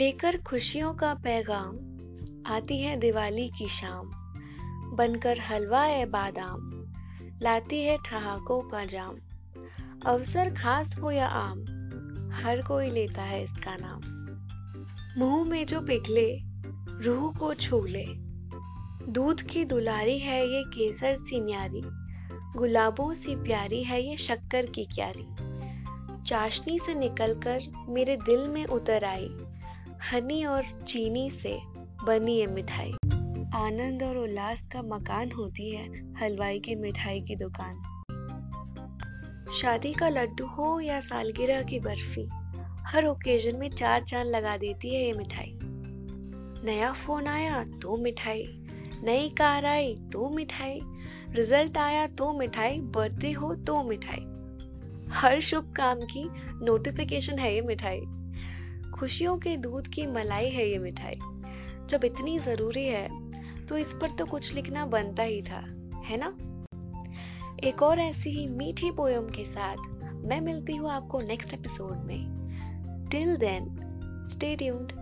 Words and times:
लेकर 0.00 0.36
खुशियों 0.36 0.94
का 0.94 1.14
पैगाम, 1.14 1.72
आती 2.54 2.82
है 2.82 2.96
दिवाली 2.96 3.48
की 3.48 3.68
शाम। 3.68 4.06
बनकर 4.96 5.38
हलवा 5.38 5.86
ए 5.86 6.04
बादाम, 6.04 6.58
लाती 7.42 7.82
है 7.82 7.98
ठहाकों 8.06 8.60
का 8.60 8.84
जाम। 8.84 9.16
अवसर 10.06 10.54
खास 10.54 10.98
हो 10.98 11.10
या 11.10 11.26
आम, 11.26 11.60
हर 12.32 12.62
कोई 12.62 12.90
लेता 12.90 13.22
है 13.22 13.44
इसका 13.44 13.76
नाम। 13.80 14.00
मुँह 15.20 15.44
में 15.44 15.66
जो 15.66 15.80
पिघले, 15.80 16.40
रूह 17.04 17.32
को 17.32 17.54
छू 17.54 17.84
ले 17.84 18.06
दूध 19.12 19.42
की 19.42 19.64
दुलारी 19.64 20.18
है 20.18 20.46
ये 20.46 20.64
केसर 20.66 21.16
सी 21.16 21.40
न्यारी, 21.40 21.82
गुलाबों 22.58 23.14
सी 23.14 23.36
प्यारी 23.36 23.82
है 23.84 24.10
ये 24.10 24.16
शक्कर 24.16 24.66
की 24.66 24.84
क्यारी। 24.84 25.26
चाशनी 26.24 26.78
से 26.78 26.94
निकलकर 26.94 27.86
मेरे 27.88 28.16
दिल 28.16 28.48
में 28.48 28.64
उतर 28.66 29.04
आई 29.04 29.36
हनी 30.00 30.44
और 30.44 30.64
चीनी 30.88 31.30
से 31.30 31.58
बनी 32.04 32.36
ये 32.38 32.46
मिठाई। 32.46 32.92
आनंद 33.54 34.02
और 34.02 34.16
उल्लास 34.16 34.66
का 34.72 34.82
मकान 34.82 35.32
होती 35.32 35.70
है 35.70 36.14
हलवाई 36.16 36.58
की 36.58 36.74
मिठाई 36.74 37.20
की 37.20 37.36
दुकान। 37.36 37.74
शादी 39.52 39.92
का 39.92 40.08
लड्डू 40.08 40.46
हो 40.46 40.80
या 40.80 41.00
सालगिरह 41.00 41.62
की 41.62 41.78
बर्फ़ी, 41.80 42.26
हर 42.86 43.06
ओकेजन 43.06 43.56
में 43.56 43.68
चार 43.70 44.04
चाँद 44.04 44.26
लगा 44.26 44.56
देती 44.56 44.94
है 44.94 45.04
ये 45.04 45.12
मिठाई। 45.12 45.52
नया 46.64 46.92
फ़ोन 46.92 47.26
आया 47.26 47.62
तो 47.64 47.96
मिठाई, 47.96 48.44
नई 49.04 49.28
कार 49.28 49.64
आई 49.64 49.94
तो 50.12 50.28
मिठाई, 50.28 50.80
रिज़ल्ट 51.30 51.78
आया 51.78 52.06
तो 52.06 52.32
मिठाई, 52.32 52.80
बर्थडे 52.80 53.32
हो 53.32 53.54
तो 53.56 53.82
मिठाई। 53.82 54.24
हर 55.12 55.40
शुभ 55.40 55.72
काम 55.76 56.00
की 56.00 56.24
नोटिफिकेशन 56.64 57.38
है 57.38 57.54
ये 57.54 57.60
मिठाई। 57.60 58.00
खुशियों 59.00 59.36
के 59.38 59.56
दूध 59.56 59.86
की 59.88 60.06
मलाई 60.06 60.48
है 60.48 60.68
ये 60.68 60.78
मिठाई। 60.78 61.14
जब 61.88 62.00
इतनी 62.04 62.38
ज़रूरी 62.38 62.86
है 62.86 63.08
तो 63.66 63.76
इस 63.76 63.92
पर 63.92 64.10
तो 64.10 64.26
कुछ 64.26 64.52
लिखना 64.54 64.84
बनता 64.86 65.22
ही 65.22 65.40
था, 65.42 65.60
है 66.06 66.16
ना? 66.16 66.28
एक 67.64 67.82
और 67.82 67.98
ऐसी 67.98 68.30
ही 68.30 68.46
मीठी 68.48 68.90
पोयम 68.90 69.28
के 69.28 69.46
साथ 69.46 69.76
मैं 70.24 70.40
मिलती 70.40 70.76
हूँ 70.76 70.90
आपको 70.90 71.20
नेक्स्ट 71.20 71.54
एपिसोड 71.54 72.04
में। 72.04 73.08
Till 73.10 73.36
then 73.36 73.68
stay 74.30 74.54
tuned 74.56 74.92